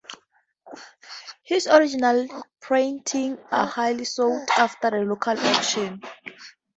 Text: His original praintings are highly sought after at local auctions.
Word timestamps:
His 1.43 1.67
original 1.67 2.27
praintings 2.59 3.37
are 3.51 3.67
highly 3.67 4.03
sought 4.05 4.49
after 4.57 4.87
at 4.87 5.05
local 5.05 5.37
auctions. 5.39 6.01